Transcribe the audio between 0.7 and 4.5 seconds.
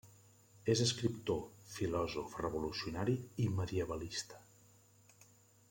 És escriptor, filòsof revolucionari i medievalista.